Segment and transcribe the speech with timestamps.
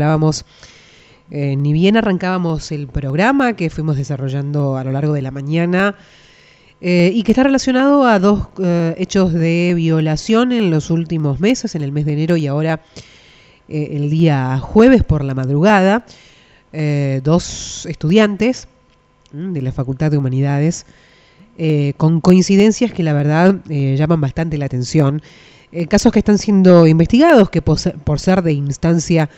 [0.00, 0.44] Hablábamos,
[1.32, 5.96] eh, ni bien arrancábamos el programa que fuimos desarrollando a lo largo de la mañana
[6.80, 11.74] eh, y que está relacionado a dos eh, hechos de violación en los últimos meses,
[11.74, 12.80] en el mes de enero y ahora
[13.66, 16.06] el día jueves por la madrugada,
[17.24, 18.68] dos estudiantes
[19.32, 20.86] mm, de la Facultad de Humanidades
[21.96, 25.22] con coincidencias que la verdad llaman bastante la atención.
[25.88, 29.28] Casos que están siendo investigados, que por ser de instancia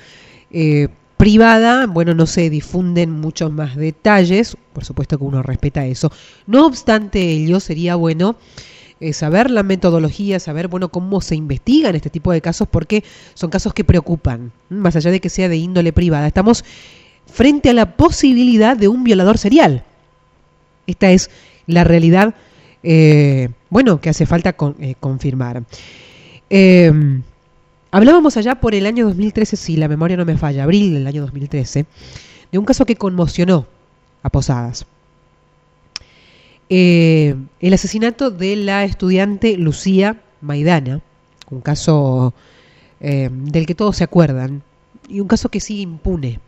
[0.51, 6.11] eh, privada, bueno, no se difunden muchos más detalles, por supuesto que uno respeta eso.
[6.47, 8.37] No obstante ello, sería bueno
[9.01, 13.51] eh, saber la metodología, saber, bueno, cómo se investigan este tipo de casos, porque son
[13.51, 16.27] casos que preocupan, más allá de que sea de índole privada.
[16.27, 16.65] Estamos
[17.27, 19.85] frente a la posibilidad de un violador serial.
[20.87, 21.31] Esta es
[21.67, 22.35] la realidad,
[22.83, 25.65] eh, bueno, que hace falta con, confirmar.
[26.49, 26.93] Eh,
[27.91, 31.23] hablábamos allá por el año 2013, si la memoria no me falla, abril del año
[31.23, 31.87] 2013,
[32.53, 33.67] de un caso que conmocionó
[34.23, 34.87] a Posadas.
[36.69, 41.01] Eh, el asesinato de la estudiante Lucía Maidana,
[41.51, 42.33] un caso
[43.01, 44.63] eh, del que todos se acuerdan,
[45.09, 46.39] y un caso que sigue impune,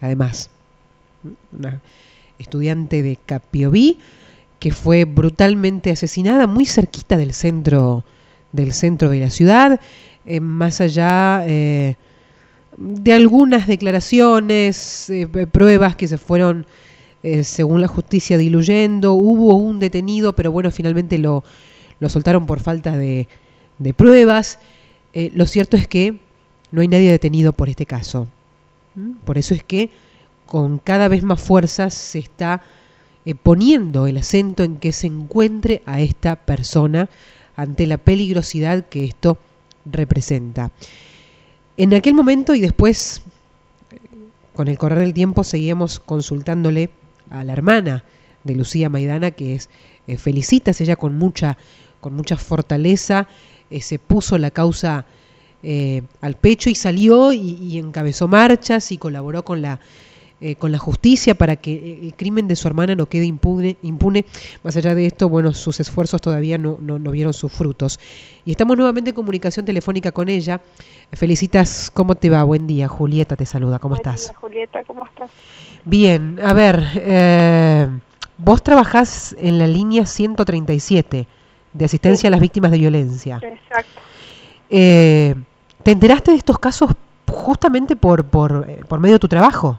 [0.00, 0.50] además.
[1.52, 1.80] Una
[2.38, 3.98] estudiante de Capioví
[4.58, 8.04] que fue brutalmente asesinada muy cerquita del centro
[8.52, 9.80] del centro de la ciudad,
[10.30, 11.96] eh, más allá eh,
[12.76, 16.66] de algunas declaraciones, eh, pruebas que se fueron,
[17.42, 19.14] según la justicia, diluyendo.
[19.14, 21.44] Hubo un detenido, pero bueno, finalmente lo,
[21.98, 23.26] lo soltaron por falta de,
[23.96, 24.58] pruebas.
[25.14, 26.20] Lo cierto es que
[26.70, 28.28] no hay nadie detenido por este caso.
[28.94, 29.12] ¿Mm?
[29.24, 29.90] Por eso es que
[30.46, 32.62] con cada vez más fuerza se está
[33.42, 37.08] poniendo el acento en que se encuentre a esta persona
[37.56, 39.38] ante la peligrosidad que esto
[39.90, 40.70] representa.
[41.76, 43.22] En aquel momento y después,
[44.54, 46.90] con el correr del tiempo, seguíamos consultándole
[47.30, 48.04] a la hermana
[48.44, 49.68] de Lucía Maidana, que es
[50.06, 51.58] eh, Felicitas, ella con mucha,
[52.00, 53.28] con mucha fortaleza
[53.70, 55.04] eh, se puso la causa
[55.62, 59.80] eh, al pecho y salió y encabezó marchas y colaboró con la
[60.40, 64.24] eh, con la justicia para que el crimen de su hermana no quede impune, impune.
[64.62, 67.98] Más allá de esto, bueno, sus esfuerzos todavía no, no, no vieron sus frutos.
[68.44, 70.60] Y estamos nuevamente en comunicación telefónica con ella.
[71.12, 72.44] Felicitas, ¿cómo te va?
[72.44, 72.86] Buen día.
[72.88, 73.78] Julieta te saluda.
[73.78, 74.28] ¿Cómo Buen estás?
[74.28, 75.30] día, Julieta, ¿cómo estás?
[75.84, 77.88] Bien, a ver, eh,
[78.36, 81.26] vos trabajás en la línea 137
[81.72, 82.26] de asistencia Sí.
[82.28, 83.40] a las víctimas de violencia.
[83.42, 84.00] Exacto.
[84.70, 85.34] Eh,
[85.82, 86.92] ¿Te enteraste de estos casos
[87.30, 89.78] justamente por, por, eh, por medio de tu trabajo?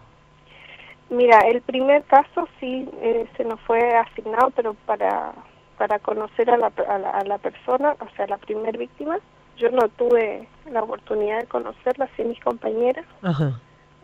[1.09, 5.33] Mira, el primer caso sí eh, se nos fue asignado, pero para
[5.79, 9.17] para conocer a la, a la, a la persona, o sea, la primer víctima,
[9.55, 13.57] yo no tuve la oportunidad de conocerla, sí mis compañeras, Ajá.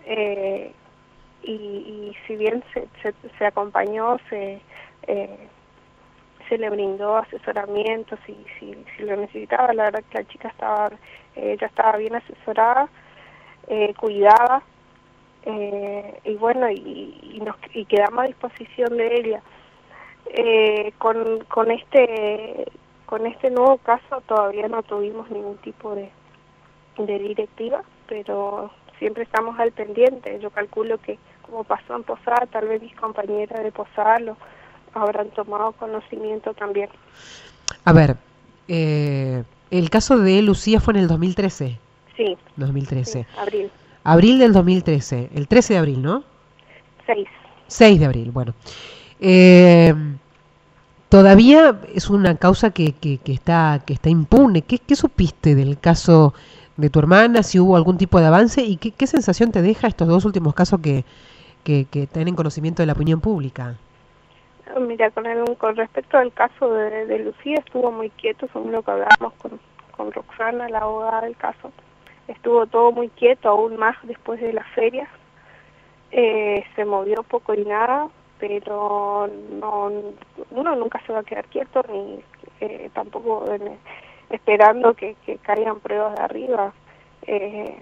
[0.06, 0.72] eh,
[1.44, 4.62] y, y si bien se, se, se acompañó, se
[5.08, 5.50] eh,
[6.48, 10.88] se le brindó asesoramiento si, si, si lo necesitaba, la verdad que la chica estaba,
[11.36, 12.88] eh, ella estaba bien asesorada,
[13.68, 14.62] eh, cuidada,
[15.46, 19.42] eh, y bueno, y, y, nos, y quedamos a disposición de ella.
[20.28, 22.66] Eh, con, con este
[23.06, 26.10] con este nuevo caso todavía no tuvimos ningún tipo de,
[26.98, 30.40] de directiva, pero siempre estamos al pendiente.
[30.42, 34.38] Yo calculo que como pasó en Posada, tal vez mis compañeras de Posada lo
[34.96, 36.90] habrán tomado conocimiento también.
[37.84, 38.16] A ver,
[38.68, 41.78] eh, el caso de Lucía fue en el 2013.
[42.18, 43.24] Sí, 2013.
[43.24, 43.70] sí, abril
[44.06, 45.32] Abril del 2013.
[45.34, 46.24] El 13 de abril, ¿no?
[47.08, 47.28] 6.
[47.68, 48.54] 6 de abril, bueno.
[49.20, 49.94] Eh,
[51.10, 54.62] todavía es una causa que, que, que está, que está impune.
[54.62, 56.36] ¿Qué, ¿Qué supiste del caso
[56.78, 57.42] de tu hermana?
[57.42, 60.54] Si hubo algún tipo de avance y qué, qué sensación te deja estos dos últimos
[60.54, 61.04] casos que,
[61.64, 63.76] que, que tienen conocimiento de la opinión pública?
[64.80, 68.84] Mira, con, el, con respecto al caso de, de Lucía, estuvo muy quieto, según lo
[68.84, 69.60] que hablamos con,
[69.98, 71.72] con Roxana, la abogada del caso.
[72.28, 75.08] Estuvo todo muy quieto, aún más después de la feria.
[76.12, 78.08] Eh, se movió poco y nada,
[78.40, 79.30] pero
[79.60, 79.92] no,
[80.52, 82.20] uno nunca se va a quedar quieto ni
[82.62, 83.46] eh, tampoco
[84.30, 86.74] esperando que, que caigan pruebas de arriba.
[87.28, 87.78] Eh,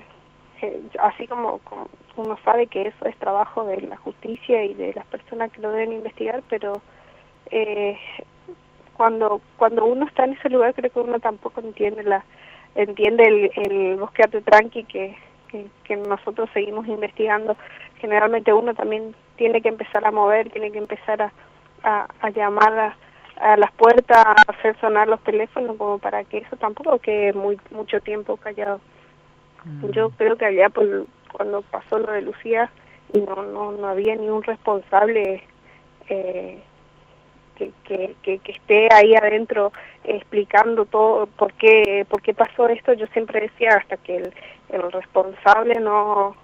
[0.62, 4.94] eh, así como, como, uno sabe que eso es trabajo de la justicia y de
[4.94, 6.82] las personas que lo deben investigar, pero
[7.52, 7.98] eh,
[8.96, 12.24] cuando cuando uno está en ese lugar creo que uno tampoco entiende la
[12.76, 15.16] entiende el, el vos quedarte tranqui que,
[15.50, 17.56] que, que nosotros seguimos investigando.
[18.00, 21.32] Generalmente uno también tiene que empezar a mover, tiene que empezar a,
[21.84, 22.98] a, a llamar a,
[23.38, 27.60] a las puertas, a hacer sonar los teléfonos como para que eso tampoco quede muy
[27.72, 28.80] mucho tiempo callado.
[29.64, 29.90] Mm.
[29.92, 32.70] Yo creo que allá por cuando pasó lo de Lucía
[33.12, 35.44] y no, no, no había ni un responsable
[36.10, 36.62] eh,
[37.56, 39.72] que, que, que, esté ahí adentro
[40.04, 44.34] explicando todo por qué, por qué pasó esto, yo siempre decía hasta que el,
[44.70, 46.36] el responsable no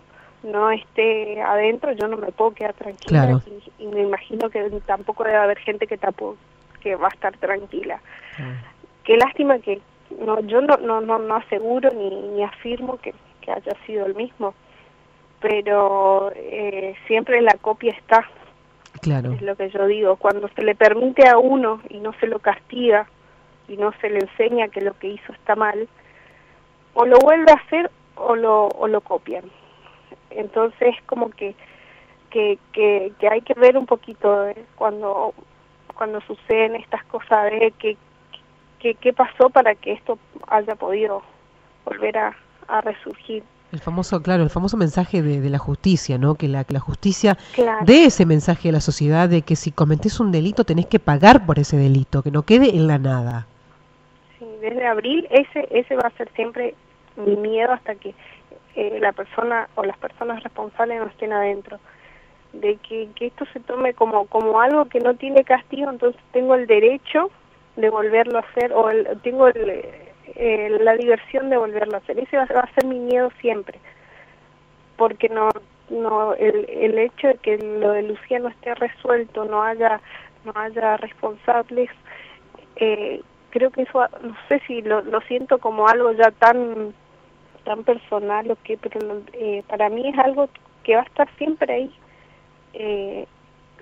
[0.42, 3.42] no esté adentro, yo no me puedo quedar tranquila
[3.78, 6.38] y, me imagino que tampoco debe haber gente que tampoco
[6.80, 8.00] que va a estar tranquila.
[8.40, 8.54] Ah.
[9.04, 9.82] Qué lástima que
[10.26, 14.16] no yo no no no, no aseguro ni, ni afirmo que, que haya sido el
[14.16, 14.54] mismo,
[15.42, 18.26] pero eh, siempre la copia está.
[19.02, 19.34] Claro.
[19.34, 22.40] Es lo que yo digo, cuando se le permite a uno y no se lo
[22.40, 23.08] castiga
[23.70, 25.88] y no se le enseña que lo que hizo está mal,
[26.94, 29.46] o lo vuelve a hacer o lo, o lo copian.
[30.32, 31.56] Entonces, como que,
[32.30, 35.34] que, que, que hay que ver un poquito eh, cuando,
[35.96, 37.98] cuando suceden estas cosas, de qué,
[38.80, 40.18] qué, qué pasó para que esto
[40.48, 41.22] haya podido
[41.86, 42.36] volver a,
[42.68, 43.44] a resurgir.
[43.72, 46.34] El famoso, claro, el famoso mensaje de, de la justicia, ¿no?
[46.34, 47.38] Que la, que la justicia
[47.82, 51.46] dé ese mensaje a la sociedad de que si cometés un delito tenés que pagar
[51.46, 53.46] por ese delito, que no quede en la nada.
[54.60, 56.76] Desde abril ese ese va a ser siempre
[57.16, 58.14] mi miedo hasta que
[58.76, 61.80] eh, la persona o las personas responsables no estén adentro.
[62.54, 66.56] De que, que esto se tome como como algo que no tiene castigo entonces tengo
[66.56, 67.30] el derecho
[67.76, 68.90] de volverlo a hacer o
[69.24, 72.20] tengo el, la diversión de volverlo a hacer.
[72.20, 73.80] Ese va, a ser mi miedo siempre.
[74.98, 75.50] Porque no
[75.90, 80.00] no el, el hecho de que lo de Lucía no esté resuelto no haya
[80.46, 81.90] no haya responsables
[82.76, 86.94] eh, creo que eso no sé si lo, lo siento como algo ya tan
[87.64, 90.50] tan personal o qué, pero eh, para mí es algo
[90.84, 91.92] que va a estar siempre ahí,
[92.74, 93.28] eh,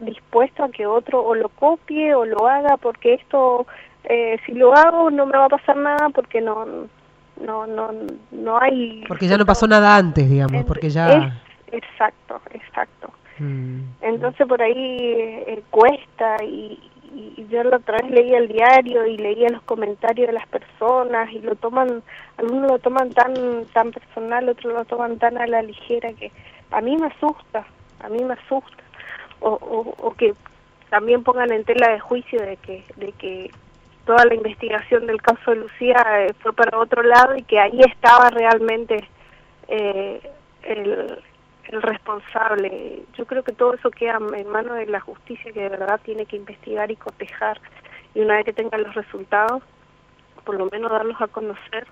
[0.02, 3.66] dispuesto a que otro o lo copie o lo haga, porque esto,
[4.04, 6.66] eh, si lo hago no me va a pasar nada porque no,
[7.42, 7.92] no, no,
[8.32, 9.04] no hay...
[9.08, 11.42] Porque ya no pasó nada antes, digamos, porque ya...
[11.72, 13.12] exacto, exacto.
[13.40, 13.82] Mm.
[14.02, 16.78] Entonces por ahí cuesta y,
[17.16, 21.32] y yo la otra vez leía el diario y leía los comentarios de las personas
[21.32, 22.04] y lo toman,
[22.38, 26.32] algunos lo toman tan tan personal, otros lo toman tan a la ligera que
[26.72, 27.66] a mí me asusta,
[28.00, 28.84] a mí me asusta.
[29.40, 30.34] O, o, que
[30.90, 33.52] también pongan en tela de juicio de que, de que
[34.06, 37.80] toda la investigación del caso de Lucía eh, fue para otro lado y que ahí
[37.82, 39.08] estaba realmente
[39.68, 40.20] eh,
[40.64, 41.20] el,
[41.70, 43.04] el responsable.
[43.18, 46.26] Yo creo que todo eso queda en manos de la justicia que de verdad tiene
[46.26, 47.60] que investigar y cotejar
[48.16, 49.62] y una vez que tengan los resultados,
[50.44, 51.88] por lo menos darlos a conocer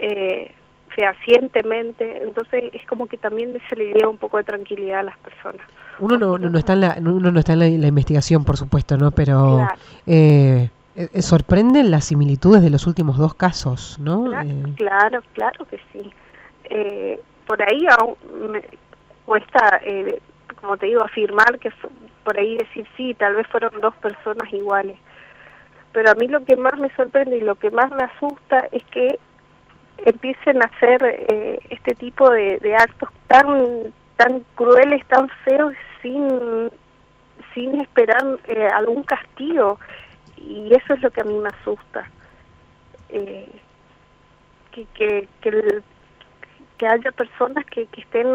[0.00, 0.52] eh,
[0.94, 2.22] fehacientemente.
[2.22, 5.66] Entonces es como que también se le dio un poco de tranquilidad a las personas.
[5.98, 9.10] Uno no, no, está en la, uno no está en la, investigación, por supuesto, ¿no?
[9.10, 9.66] Pero
[10.06, 14.24] eh, eh, sorprenden las similitudes de los últimos dos casos, ¿no?
[14.24, 16.10] Claro, eh, claro, claro que sí.
[16.70, 18.16] Eh, por ahí aún
[18.52, 18.62] me
[19.24, 20.20] cuesta, eh,
[20.60, 21.72] como te digo, afirmar que
[22.22, 24.98] por ahí decir sí, tal vez fueron dos personas iguales.
[25.92, 28.84] Pero a mí lo que más me sorprende y lo que más me asusta es
[28.84, 29.18] que
[30.04, 35.72] empiecen a hacer eh, este tipo de, actos tan tan crueles, tan feos,
[36.02, 36.70] sin
[37.54, 39.80] sin esperar eh, algún castigo.
[40.36, 42.10] Y eso es lo que a mí me asusta.
[43.08, 43.50] Eh,
[44.70, 45.82] que, que, que el
[46.78, 48.26] que haya personas que, que estén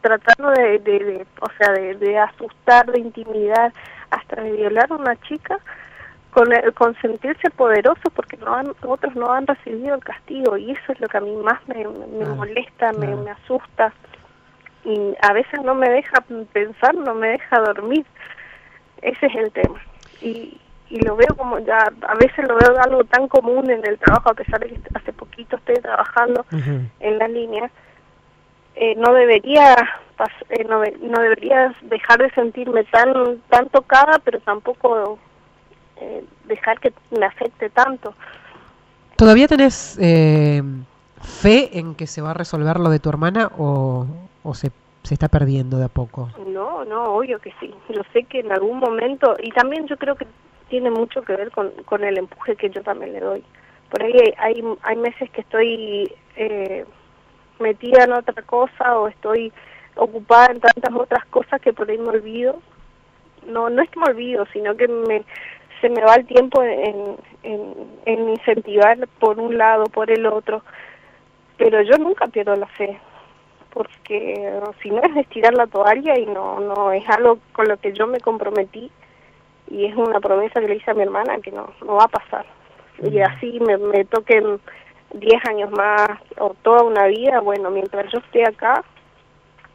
[0.00, 3.72] tratando de, de, o sea, de, de, asustar, de intimidar,
[4.10, 5.58] hasta de violar a una chica
[6.30, 10.92] con, con sentirse poderosos porque no han, otros no han recibido el castigo y eso
[10.92, 13.92] es lo que a mí más me, me molesta, me, me asusta
[14.84, 16.20] y a veces no me deja
[16.52, 18.04] pensar, no me deja dormir.
[19.00, 19.80] Ese es el tema.
[20.20, 20.60] Y,
[20.90, 24.30] y lo veo como ya, a veces lo veo algo tan común en el trabajo,
[24.30, 26.44] a pesar de que hace poquito estoy trabajando
[27.00, 27.70] en la línea,
[28.76, 29.76] eh, no debería
[30.50, 35.18] eh, no, no debería dejar de sentirme tan tan tocada, pero tampoco
[35.96, 38.14] eh, dejar que me afecte tanto.
[39.16, 40.62] ¿Todavía tenés eh,
[41.20, 44.06] fe en que se va a resolver lo de tu hermana o,
[44.42, 44.70] o se,
[45.02, 46.30] se está perdiendo de a poco?
[46.46, 47.72] No, no, obvio que sí.
[47.88, 50.26] Yo sé que en algún momento, y también yo creo que
[50.74, 53.44] tiene mucho que ver con, con el empuje que yo también le doy.
[53.90, 56.84] Por ahí hay, hay meses que estoy eh,
[57.60, 59.52] metida en otra cosa o estoy
[59.94, 62.60] ocupada en tantas otras cosas que por ahí me olvido.
[63.46, 65.22] No, no es que me olvido, sino que me,
[65.80, 70.64] se me va el tiempo en, en, en incentivar por un lado, por el otro.
[71.56, 72.98] Pero yo nunca pierdo la fe,
[73.72, 77.92] porque si no es estirar la toalla y no, no es algo con lo que
[77.92, 78.90] yo me comprometí,
[79.70, 82.08] y es una promesa que le hice a mi hermana que no, no va a
[82.08, 82.44] pasar.
[83.02, 84.60] Y así me, me toquen
[85.14, 88.84] 10 años más o toda una vida, bueno, mientras yo esté acá,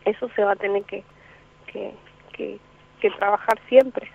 [0.05, 1.03] eso se va a tener que,
[1.71, 1.93] que,
[2.33, 2.59] que,
[3.01, 4.09] que trabajar siempre.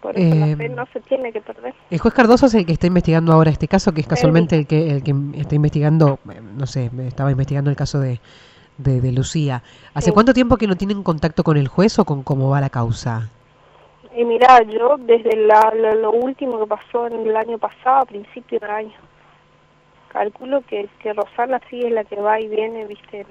[0.00, 1.74] Por eso la Eh, fe no se tiene que perder.
[1.90, 4.66] El juez Cardoso es el que está investigando ahora este caso, que es casualmente el
[4.66, 8.18] que, el que está investigando, eh, no sé, estaba investigando el caso de,
[8.78, 9.62] de, de Lucía.
[9.92, 10.12] ¿Hace Sí.
[10.12, 13.28] cuánto tiempo que no tienen contacto con el juez o con cómo va la causa?
[14.20, 18.60] Y mira, yo desde la, lo, último que pasó en el año pasado, a principio
[18.60, 18.98] de año,
[20.08, 23.24] calculo que, Rosana sí es la que va y viene, viste,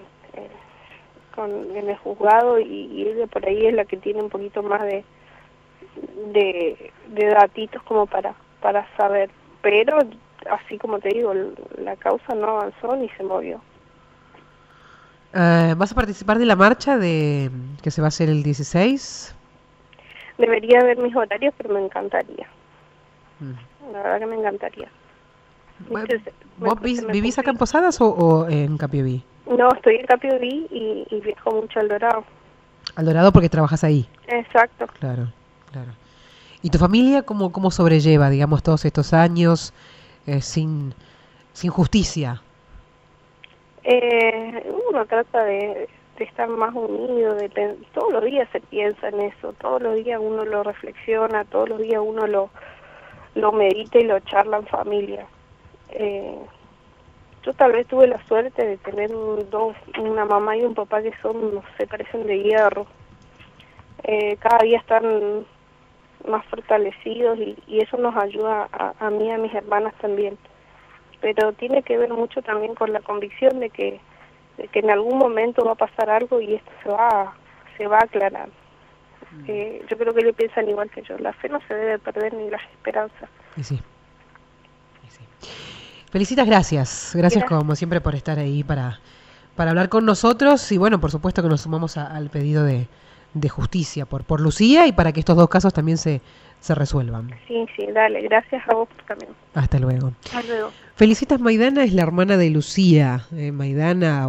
[1.36, 4.82] con, en el juzgado y, ella por ahí es la que tiene un poquito más
[4.82, 5.06] de,
[6.34, 9.30] de, datitos como para, para saber.
[9.62, 10.00] Pero,
[10.50, 11.36] así como te digo,
[11.78, 13.62] la causa no avanzó ni se movió.
[15.36, 17.52] Eh, ¿Vas a participar de la marcha de
[17.84, 19.36] que se va a hacer el 16?
[20.40, 22.48] Debería ver mis horarios, pero me encantaría.
[23.40, 23.92] Mm.
[23.94, 24.90] La verdad que me encantaría.
[26.58, 27.58] ¿Vos vivís acá en.
[27.58, 29.24] Posadas o, o en Capioví?
[29.46, 32.24] No, estoy en Capioví y, y viajo mucho al Dorado.
[32.96, 34.08] Al Dorado porque trabajas ahí.
[34.28, 34.88] Exacto.
[35.00, 35.28] Claro,
[35.72, 35.92] claro.
[36.62, 39.74] ¿Y tu familia cómo, cómo sobrelleva, digamos, todos estos años
[40.26, 40.94] eh, sin,
[41.54, 42.42] sin justicia?
[43.84, 45.88] Eh, uno trata de,
[46.20, 47.50] de estar más unido, de
[47.94, 51.80] todos los días se piensa en eso, todos los días uno lo reflexiona, todos los
[51.80, 52.50] días uno lo,
[53.36, 55.26] lo medita y lo charla en familia.
[55.90, 56.38] Eh,
[57.44, 61.02] yo tal vez tuve la suerte de tener un- dos, una mamá y un papá
[61.02, 62.86] que son, no sé, parecen de hierro.
[64.04, 65.46] Eh, cada día están
[66.28, 70.38] más fortalecidos y, y eso nos ayuda a, a mí y a mis hermanas también
[71.22, 74.00] pero tiene que ver mucho también con la convicción de que,
[74.60, 77.34] de que en algún momento va a pasar algo y esto se va
[77.78, 78.50] se va a aclarar.
[79.48, 81.18] Eh, yo creo que ellos piensan igual que yo.
[81.20, 83.30] La fe no se debe perder ni las esperanzas.
[83.56, 83.80] Y sí.
[85.08, 85.22] Y sí.
[86.12, 87.12] Felicitas, gracias.
[87.16, 87.60] Gracias Gracias.
[87.60, 89.00] como siempre por estar ahí para,
[89.56, 92.88] para hablar con nosotros y bueno, por supuesto que nos sumamos a- al pedido de,
[93.34, 96.22] de justicia por, por Lucía y para que estos dos casos también se,
[96.60, 97.30] se resuelvan.
[97.48, 98.22] Sí, sí, dale.
[98.24, 99.32] Gracias a vos también.
[99.54, 100.12] Hasta luego.
[100.26, 100.72] Hasta luego.
[100.96, 103.22] Felicitas Maidana es la hermana de Lucía.
[103.36, 104.28] eh, Maidana